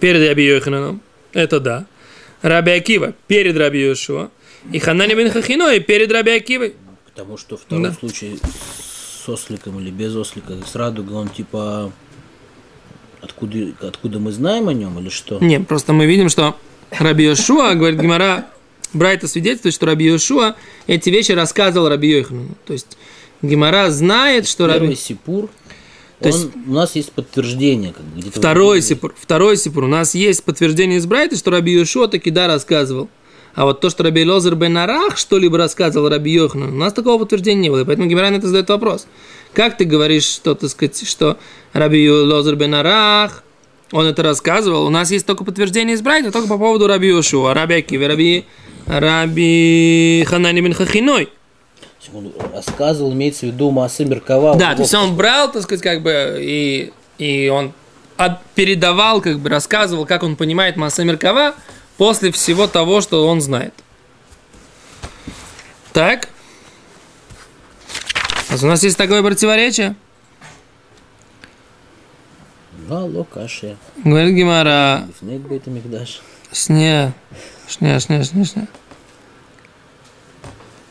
перед 0.00 0.26
Раби 0.26 0.46
Йохананом, 0.46 1.02
это 1.34 1.60
да, 1.60 1.84
Раби 2.40 2.72
Акива 2.72 3.12
перед 3.26 3.54
Раби 3.58 3.82
Йошуа, 3.82 4.30
и 4.72 4.78
Ханани 4.78 5.14
бен 5.14 5.30
Хахиной 5.30 5.80
перед 5.80 6.10
Раби 6.10 6.30
Акивой. 6.30 6.72
Потому 7.04 7.36
что 7.36 7.58
в 7.58 7.60
втором 7.60 7.82
Да. 7.82 7.92
случае 7.92 8.38
с 9.26 9.28
осликом 9.28 9.80
или 9.80 9.90
без 9.90 10.14
ослика, 10.14 10.54
с 10.64 10.74
радугой, 10.76 11.16
он 11.16 11.28
типа 11.28 11.90
откуда, 13.20 13.72
откуда 13.82 14.18
мы 14.18 14.30
знаем 14.32 14.68
о 14.68 14.72
нем 14.72 14.98
или 15.00 15.08
что? 15.08 15.38
Не, 15.40 15.60
просто 15.60 15.92
мы 15.92 16.06
видим, 16.06 16.28
что 16.28 16.56
Раби 16.90 17.24
Йошуа, 17.24 17.74
говорит 17.74 18.00
Гимара, 18.00 18.46
Брайта 18.92 19.26
свидетельствует, 19.26 19.74
что 19.74 19.86
Раби 19.86 20.06
Йошуа 20.06 20.54
эти 20.86 21.10
вещи 21.10 21.32
рассказывал 21.32 21.88
Раби 21.88 22.08
Йоханану. 22.08 22.54
То 22.66 22.72
есть 22.72 22.96
Гимара 23.42 23.90
знает, 23.90 24.46
что 24.46 24.66
Первый 24.68 24.86
Раби... 24.86 24.94
сипур, 24.96 25.48
То 26.20 26.28
он- 26.28 26.34
есть- 26.34 26.48
у 26.68 26.72
нас 26.72 26.94
есть 26.94 27.12
подтверждение, 27.12 27.92
как 27.92 28.04
бы. 28.04 28.30
Второй 28.30 28.80
сипур, 28.80 29.14
второй 29.20 29.56
сипур. 29.56 29.84
У 29.84 29.88
нас 29.88 30.14
есть 30.14 30.44
подтверждение 30.44 30.98
из 30.98 31.06
Брайта, 31.06 31.36
что 31.36 31.50
Раби 31.50 31.72
Йошуа 31.72 32.06
таки 32.08 32.30
да 32.30 32.46
рассказывал. 32.46 33.08
А 33.56 33.64
вот 33.64 33.80
то, 33.80 33.88
что 33.88 34.04
Раби 34.04 34.24
Лозер 34.24 34.54
бен 34.54 34.76
Арах 34.76 35.16
что-либо 35.16 35.56
рассказывал 35.56 36.10
Раби 36.10 36.30
Йоханану, 36.30 36.74
у 36.74 36.78
нас 36.78 36.92
такого 36.92 37.18
подтверждения 37.18 37.62
не 37.62 37.70
было. 37.70 37.80
И 37.80 37.84
поэтому 37.84 38.06
Гимара 38.06 38.28
на 38.28 38.36
это 38.36 38.48
задает 38.48 38.68
вопрос. 38.68 39.06
Как 39.54 39.78
ты 39.78 39.86
говоришь, 39.86 40.24
что, 40.24 40.54
так 40.54 40.68
сказать, 40.68 41.08
что 41.08 41.38
Раби 41.72 42.08
Лозер 42.10 42.54
бен 42.56 42.74
Арах, 42.74 43.42
он 43.92 44.04
это 44.04 44.22
рассказывал? 44.22 44.86
У 44.86 44.90
нас 44.90 45.10
есть 45.10 45.24
только 45.24 45.42
подтверждение 45.42 45.94
из 45.94 46.02
Брайта, 46.02 46.30
только 46.30 46.48
по 46.48 46.58
поводу 46.58 46.86
Раби 46.86 47.08
Йошуа, 47.08 47.54
Раби 47.54 47.76
Акива, 47.76 48.08
Раби, 48.08 48.44
Раби 48.86 50.26
Ханани 50.28 50.60
бен 50.60 50.74
Хахиной. 50.74 51.30
Он 52.12 52.32
рассказывал, 52.52 53.12
имеется 53.14 53.46
в 53.46 53.48
виду 53.48 53.70
Маасе 53.70 54.04
Меркава. 54.04 54.54
Да, 54.56 54.74
то 54.74 54.82
есть 54.82 54.94
он 54.94 55.16
брал, 55.16 55.50
так 55.50 55.62
сказать, 55.62 55.82
как 55.82 56.02
бы, 56.02 56.36
и, 56.40 56.92
и 57.18 57.48
он 57.48 57.72
передавал, 58.54 59.22
как 59.22 59.38
бы 59.38 59.48
рассказывал, 59.48 60.04
как 60.04 60.22
он 60.22 60.36
понимает 60.36 60.76
Маса 60.76 61.04
Меркава 61.04 61.54
после 61.96 62.30
всего 62.32 62.66
того, 62.66 63.00
что 63.00 63.26
он 63.26 63.40
знает. 63.40 63.74
Так. 65.92 66.28
А 68.50 68.54
у 68.62 68.66
нас 68.66 68.82
есть 68.82 68.96
такое 68.96 69.22
противоречие. 69.22 69.96
Да, 72.88 73.04
локашия. 73.04 73.76
Говорит 74.04 74.34
Гимара. 74.34 75.08
Сня. 76.52 77.12
Шня, 77.68 77.98
шня, 77.98 78.22
шня, 78.22 78.44
шня. 78.44 78.68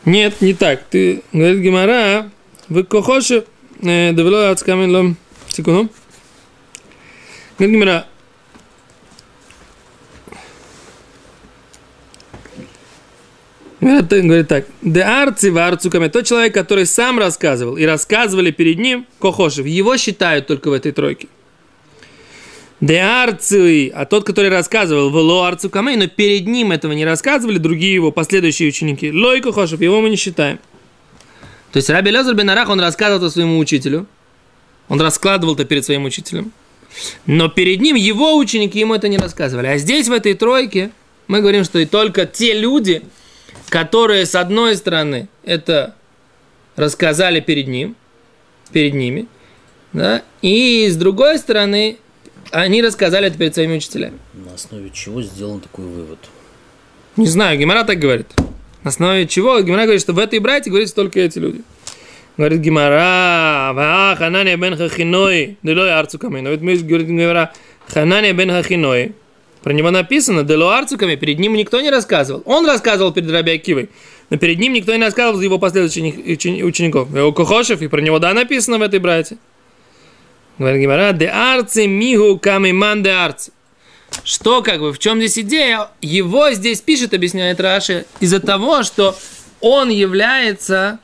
Нет, 0.04 0.40
не 0.40 0.54
так. 0.54 0.84
Ты, 0.90 1.22
говорит 1.32 1.60
Гимара, 1.60 2.30
вы 2.68 2.84
кохоши, 2.84 3.46
э, 3.82 4.12
довело 4.12 4.50
от 4.50 4.60
скамен 4.60 4.90
лом. 4.90 5.16
Секунду. 5.48 5.90
Говорит 7.58 7.76
Гимара, 7.76 8.06
Говорит, 13.80 14.48
так-. 14.48 14.66
Де 14.82 15.02
арци 15.02 15.50
в 15.50 15.58
арцукаме. 15.58 16.08
Тот 16.08 16.24
человек, 16.24 16.54
который 16.54 16.86
сам 16.86 17.18
рассказывал 17.18 17.76
и 17.76 17.84
рассказывали 17.84 18.50
перед 18.50 18.78
ним, 18.78 19.06
Кохошев, 19.20 19.66
его 19.66 19.96
считают 19.96 20.46
только 20.46 20.70
в 20.70 20.72
этой 20.72 20.92
тройке. 20.92 21.28
Де 22.80 22.98
арци, 22.98 23.88
а 23.94 24.04
тот, 24.04 24.24
который 24.24 24.50
рассказывал, 24.50 25.10
вело 25.10 25.42
арцу 25.42 25.70
камей, 25.70 25.96
но 25.96 26.08
перед 26.08 26.46
ним 26.46 26.72
этого 26.72 26.92
не 26.92 27.04
рассказывали 27.04 27.58
другие 27.58 27.94
его 27.94 28.12
последующие 28.12 28.68
ученики. 28.68 29.10
Лой 29.12 29.40
Кохошев, 29.40 29.80
его 29.80 30.00
мы 30.00 30.10
не 30.10 30.16
считаем. 30.16 30.58
То 31.72 31.78
есть 31.78 31.90
Раби 31.90 32.10
Лезер 32.10 32.34
бен 32.34 32.48
он 32.48 32.80
рассказывал 32.80 33.18
это 33.24 33.30
своему 33.30 33.58
учителю. 33.58 34.06
Он 34.88 35.00
раскладывал 35.00 35.54
это 35.54 35.64
перед 35.64 35.84
своим 35.84 36.04
учителем. 36.04 36.52
Но 37.26 37.48
перед 37.48 37.80
ним 37.80 37.96
его 37.96 38.36
ученики 38.36 38.78
ему 38.78 38.94
это 38.94 39.08
не 39.08 39.18
рассказывали. 39.18 39.66
А 39.66 39.78
здесь, 39.78 40.08
в 40.08 40.12
этой 40.12 40.34
тройке, 40.34 40.90
мы 41.28 41.40
говорим, 41.40 41.64
что 41.64 41.78
и 41.78 41.86
только 41.86 42.24
те 42.24 42.58
люди, 42.58 43.02
которые, 43.68 44.26
с 44.26 44.34
одной 44.34 44.76
стороны, 44.76 45.28
это 45.44 45.94
рассказали 46.76 47.40
перед 47.40 47.68
ним, 47.68 47.96
перед 48.72 48.94
ними, 48.94 49.26
да, 49.92 50.22
и 50.42 50.88
с 50.88 50.96
другой 50.96 51.38
стороны, 51.38 51.98
они 52.50 52.82
рассказали 52.82 53.28
это 53.28 53.38
перед 53.38 53.54
своими 53.54 53.76
учителями. 53.76 54.18
На 54.34 54.54
основе 54.54 54.90
чего 54.90 55.22
сделан 55.22 55.60
такой 55.60 55.86
вывод? 55.86 56.18
Не 57.16 57.26
знаю, 57.26 57.58
Гимара 57.58 57.84
так 57.84 57.98
говорит. 57.98 58.26
На 58.82 58.90
основе 58.90 59.26
чего? 59.26 59.60
Гимара 59.60 59.82
говорит, 59.82 60.02
что 60.02 60.12
в 60.12 60.18
этой 60.18 60.38
братье 60.38 60.70
говорится 60.70 60.94
только 60.94 61.20
эти 61.20 61.38
люди. 61.38 61.62
Говорит 62.36 62.60
Гимара, 62.60 63.72
«Ва 63.72 64.14
Ханания 64.18 64.58
бен 64.58 64.76
Хахиной, 64.76 65.56
делой 65.62 65.88
арцу 65.88 66.18
камей». 66.18 66.42
Но 66.42 66.50
ведь 66.50 66.60
мы 66.60 66.76
говорит 66.76 67.08
Гимара, 67.08 67.52
Ханания 67.88 68.34
бен 68.34 68.50
Хахиной. 68.50 69.14
Про 69.66 69.72
него 69.72 69.90
написано, 69.90 70.46
камей, 70.96 71.16
перед 71.16 71.40
ним 71.40 71.54
никто 71.54 71.80
не 71.80 71.90
рассказывал. 71.90 72.40
Он 72.46 72.64
рассказывал 72.66 73.12
перед 73.12 73.28
Раби 73.32 73.50
Акивой, 73.50 73.90
но 74.30 74.36
перед 74.36 74.60
ним 74.60 74.72
никто 74.74 74.94
не 74.94 75.02
рассказывал 75.02 75.40
его 75.40 75.58
последующих 75.58 76.24
учени- 76.24 76.62
учеников. 76.62 77.12
Его 77.12 77.32
Кохошев, 77.32 77.82
и 77.82 77.88
про 77.88 78.00
него, 78.00 78.20
да, 78.20 78.32
написано 78.32 78.78
в 78.78 78.82
этой 78.82 79.00
братье. 79.00 79.38
Говорит 80.58 80.82
Гимара, 80.82 81.12
де 81.12 81.26
арци 81.26 81.88
мигу 81.88 82.38
камиман 82.38 83.02
де 83.02 83.10
арци. 83.10 83.50
Что 84.22 84.62
как 84.62 84.78
бы, 84.78 84.92
в 84.92 85.00
чем 85.00 85.18
здесь 85.18 85.36
идея? 85.40 85.88
Его 86.00 86.52
здесь 86.52 86.80
пишет, 86.80 87.12
объясняет 87.12 87.58
Раши, 87.58 88.06
из-за 88.20 88.38
того, 88.38 88.84
что 88.84 89.16
он 89.60 89.88
является 89.90 91.00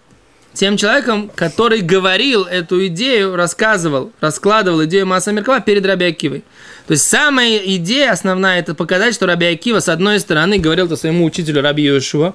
тем 0.55 0.77
человеком, 0.77 1.33
который 1.35 1.81
говорил 1.81 2.45
эту 2.45 2.87
идею, 2.87 3.35
рассказывал, 3.35 4.13
раскладывал 4.21 4.85
идею 4.85 5.05
Маса 5.09 5.33
Меркава 5.33 5.59
перед 5.59 5.85
Раби 5.85 6.05
Акивой. 6.07 6.45
То 6.87 6.93
есть 6.93 7.09
самая 7.09 7.59
идея 7.59 8.13
основная, 8.13 8.59
это 8.59 8.75
показать, 8.75 9.15
что 9.15 9.27
Раби 9.27 9.47
Акива, 9.47 9.81
с 9.81 9.89
одной 9.89 10.19
стороны, 10.19 10.59
говорил 10.59 10.87
это 10.87 10.97
своему 10.97 11.25
учителю 11.25 11.63
Раби 11.63 11.85
Йошуа, 11.85 12.35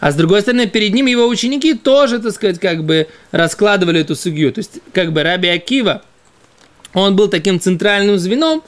а 0.00 0.12
с 0.12 0.14
другой 0.14 0.42
стороны, 0.42 0.66
перед 0.66 0.94
ним 0.94 1.06
его 1.06 1.26
ученики 1.26 1.74
тоже, 1.74 2.18
так 2.18 2.32
сказать, 2.32 2.60
как 2.60 2.84
бы 2.84 3.08
раскладывали 3.32 4.00
эту 4.00 4.14
сугью. 4.14 4.52
То 4.52 4.60
есть, 4.60 4.80
как 4.92 5.12
бы 5.12 5.22
Раби 5.22 5.48
Акива, 5.48 6.02
он 6.92 7.16
был 7.16 7.28
таким 7.28 7.60
центральным 7.60 8.18
звеном, 8.18 8.62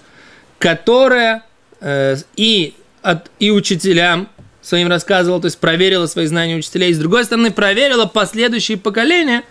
которое 0.58 1.42
э, 1.80 2.16
и, 2.36 2.74
от, 3.02 3.30
и 3.38 3.50
учителям 3.50 4.28
своим 4.60 4.88
рассказывал, 4.88 5.40
то 5.40 5.46
есть 5.46 5.58
проверила 5.58 6.06
свои 6.06 6.26
знания 6.26 6.56
учителей, 6.56 6.90
и 6.90 6.94
с 6.94 6.98
другой 6.98 7.24
стороны 7.24 7.50
проверила 7.50 8.06
последующие 8.06 8.76
поколения, 8.76 9.42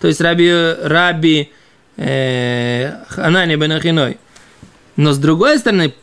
то 0.00 0.08
есть 0.08 0.20
Раби, 0.20 0.50
Раби 0.82 1.50
э, 1.96 2.92
Ханани 3.08 3.56
бен 3.56 3.72
Ахиной. 3.72 4.18
Но 4.96 5.12
с 5.12 5.18
другой 5.18 5.58
стороны, 5.58 5.94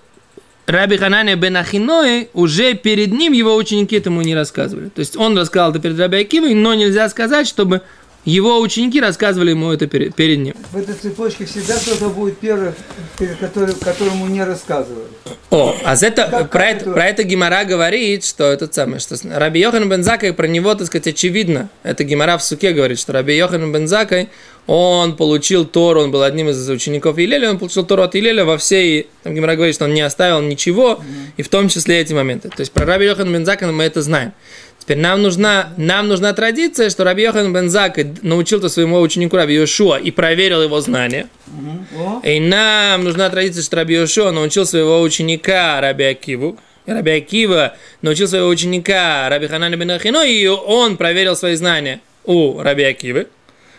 Раби 0.65 0.97
Ханания 0.97 1.35
бен 1.35 1.57
Ахиной 1.57 2.29
уже 2.33 2.73
перед 2.73 3.11
ним 3.11 3.33
его 3.33 3.55
ученики 3.55 3.97
этому 3.97 4.21
не 4.21 4.33
рассказывали. 4.33 4.89
То 4.89 4.99
есть 4.99 5.17
он 5.17 5.37
рассказал 5.37 5.71
это 5.71 5.79
перед 5.79 5.99
Раби 5.99 6.21
Акивой, 6.21 6.53
но 6.53 6.73
нельзя 6.73 7.09
сказать, 7.09 7.47
чтобы 7.47 7.81
его 8.25 8.59
ученики 8.59 9.01
рассказывали 9.01 9.49
ему 9.51 9.71
это 9.71 9.87
перед, 9.87 10.15
перед 10.15 10.39
ним. 10.39 10.55
В 10.71 10.77
этой 10.77 10.95
цепочке 10.95 11.45
всегда 11.45 11.75
кто-то 11.75 12.09
будет 12.09 12.37
первый, 12.37 12.71
перед 13.19 13.37
который, 13.37 13.73
которому 13.75 14.27
не 14.27 14.43
рассказывали. 14.43 15.07
О, 15.49 15.75
а 15.83 15.95
за 15.95 16.07
это, 16.07 16.27
Как- 16.29 16.49
про, 16.49 16.59
как 16.59 16.81
это, 16.81 16.91
про 16.91 17.05
это 17.05 17.23
Гимара 17.23 17.63
говорит, 17.65 18.23
что 18.25 18.45
это 18.45 18.71
самое, 18.71 18.99
что 18.99 19.15
Раби 19.29 19.59
Йохан 19.59 19.87
бен 19.89 20.03
Закай, 20.03 20.33
про 20.33 20.47
него, 20.47 20.73
так 20.75 20.87
сказать, 20.87 21.07
очевидно. 21.07 21.69
Это 21.83 22.03
Гимара 22.03 22.37
в 22.37 22.43
Суке 22.43 22.71
говорит, 22.71 22.97
что 22.99 23.13
Раби 23.13 23.35
Йохан 23.35 23.71
бен 23.71 23.87
Закай, 23.87 24.29
он 24.65 25.17
получил 25.17 25.65
Тору, 25.65 26.01
он 26.01 26.11
был 26.11 26.23
одним 26.23 26.49
из 26.49 26.69
учеников 26.69 27.19
Илеля, 27.19 27.49
он 27.49 27.59
получил 27.59 27.85
Тору 27.85 28.03
от 28.03 28.15
Илеля 28.15 28.45
во 28.45 28.57
всей, 28.57 29.07
там 29.23 29.35
Гимара 29.35 29.55
говорит, 29.55 29.75
что 29.75 29.85
он 29.85 29.93
не 29.93 30.01
оставил 30.01 30.41
ничего, 30.41 31.01
и 31.35 31.41
в 31.41 31.49
том 31.49 31.67
числе 31.69 31.99
эти 31.99 32.13
моменты. 32.13 32.49
То 32.49 32.61
есть 32.61 32.71
про 32.71 32.85
Раби 32.85 33.05
Йохан 33.05 33.31
бен 33.31 33.45
Закай 33.45 33.69
мы 33.69 33.83
это 33.83 34.01
знаем. 34.01 34.31
Теперь 34.83 34.97
нам 34.97 35.21
нужна, 35.21 35.69
нам 35.77 36.09
нужна 36.09 36.33
традиция, 36.33 36.89
что 36.89 37.05
Раби 37.05 37.23
Йохан 37.23 37.53
бен 37.53 37.69
Закай 37.69 38.05
научил-то 38.21 38.67
своему 38.67 38.99
ученику 38.99 39.37
Раби 39.37 39.53
Йошуа 39.53 39.97
и 39.97 40.11
проверил 40.11 40.61
его 40.61 40.81
знания. 40.81 41.29
И 42.21 42.41
нам 42.41 43.05
нужна 43.05 43.29
традиция, 43.29 43.63
что 43.63 43.77
Раби 43.77 43.95
Йошуа 43.95 44.31
научил 44.31 44.65
своего 44.65 44.99
ученика 45.01 45.79
Раби 45.79 46.03
Акиву. 46.03 46.59
И 46.85 46.91
Раби 46.91 47.11
Акива 47.11 47.77
научил 48.01 48.27
своего 48.27 48.49
ученика 48.49 49.29
Раби 49.29 49.47
Ханана 49.47 49.77
бен 49.77 49.91
Ахино, 49.91 50.27
и 50.27 50.45
он 50.47 50.97
проверил 50.97 51.37
свои 51.37 51.55
знания 51.55 52.01
у 52.25 52.59
Раби 52.61 52.83
Акивы. 52.83 53.27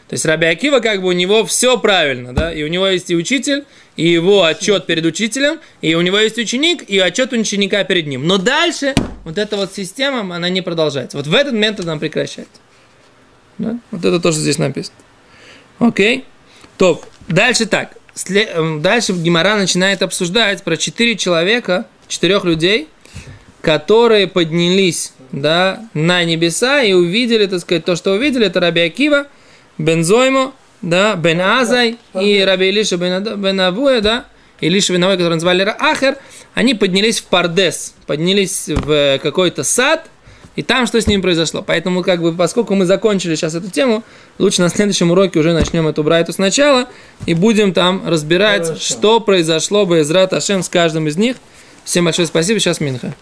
То 0.09 0.15
есть 0.15 0.25
Раби 0.25 0.47
Акива, 0.47 0.81
как 0.81 1.03
бы 1.03 1.09
у 1.09 1.13
него 1.13 1.45
все 1.45 1.77
правильно, 1.77 2.33
да, 2.33 2.51
и 2.51 2.63
у 2.63 2.69
него 2.69 2.87
есть 2.87 3.11
и 3.11 3.17
учитель, 3.17 3.65
и 3.97 4.09
его 4.09 4.45
отчет 4.45 4.87
перед 4.87 5.05
учителем, 5.05 5.61
и 5.81 5.95
у 5.95 6.01
него 6.01 6.19
есть 6.19 6.39
ученик, 6.39 6.83
и 6.89 6.99
отчет 6.99 7.33
ученика 7.33 7.85
перед 7.85 8.07
ним. 8.07 8.27
Но 8.27 8.39
дальше 8.39 8.95
вот 9.25 9.39
эта 9.39 9.57
вот 9.57 9.73
система, 9.73 10.35
она 10.35 10.49
не 10.49 10.63
продолжается. 10.63 11.17
Вот 11.17 11.27
в 11.27 11.35
этот 11.35 11.53
момент 11.53 11.81
она 11.81 11.97
прекращается. 11.97 12.61
Да? 13.59 13.79
Вот 13.91 14.05
это 14.05 14.21
то, 14.21 14.33
что 14.33 14.41
здесь 14.41 14.59
написано. 14.59 14.97
Окей? 15.79 16.25
То, 16.77 17.03
дальше 17.29 17.67
так. 17.67 17.97
Эм, 18.29 18.81
Дальше 18.83 19.13
Гимара 19.13 19.57
начинает 19.57 20.03
обсуждать 20.03 20.63
про 20.63 20.77
четыре 20.77 21.17
человека, 21.17 21.87
четырех 22.09 22.45
людей, 22.45 22.89
которые 23.61 24.27
поднялись 24.27 25.13
да, 25.33 25.89
на 25.95 26.23
небеса 26.25 26.83
и 26.83 26.93
увидели, 26.93 27.47
так 27.47 27.61
сказать, 27.61 27.85
то, 27.85 27.97
что 27.97 28.13
увидели, 28.13 28.47
это 28.47 28.61
Раби 28.61 28.83
Акива, 28.83 29.27
Бен 29.79 30.05
Зоймо, 30.05 30.53
да, 30.89 31.17
Бен 31.17 31.41
Азай 31.41 31.99
и 32.21 32.41
Раби 32.47 32.69
Илиша 32.69 32.97
Бен, 32.97 33.23
Бен 33.41 33.61
Авуя, 33.61 34.01
да, 34.01 34.25
Илиша 34.61 34.93
Бен 34.93 35.05
Авуя, 35.05 35.17
который 35.17 35.35
называли 35.35 35.65
Ра- 35.65 35.77
Ахер, 35.79 36.17
они 36.55 36.75
поднялись 36.75 37.21
в 37.21 37.25
Пардес, 37.25 37.95
поднялись 38.07 38.69
в 38.69 39.19
какой-то 39.23 39.65
сад, 39.65 40.07
и 40.57 40.63
там 40.63 40.87
что 40.87 41.01
с 41.01 41.07
ним 41.09 41.21
произошло. 41.21 41.63
Поэтому, 41.67 42.05
как 42.05 42.23
бы, 42.23 42.33
поскольку 42.33 42.75
мы 42.77 42.87
закончили 42.87 43.35
сейчас 43.35 43.55
эту 43.57 43.71
тему, 43.71 44.05
лучше 44.39 44.63
на 44.63 44.69
следующем 44.69 45.11
уроке 45.11 45.41
уже 45.41 45.53
начнем 45.53 45.89
эту 45.89 46.05
брайту 46.05 46.33
сначала 46.33 46.89
и 47.27 47.35
будем 47.35 47.73
там 47.73 48.03
разбирать, 48.07 48.67
Хорошо. 48.67 48.81
что 48.81 49.21
произошло 49.21 49.85
бы 49.85 50.01
из 50.01 50.11
Ашем 50.13 50.63
с 50.63 50.69
каждым 50.69 51.09
из 51.09 51.17
них. 51.17 51.37
Всем 51.85 52.05
большое 52.05 52.29
спасибо. 52.29 52.61
Сейчас 52.61 52.81
Минха. 52.81 53.15